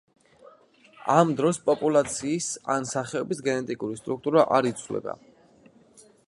[1.15, 5.17] ამ დროს პოპულაციის ან სახეობის გენეტიკური სტრუქტურა არ იცვლება.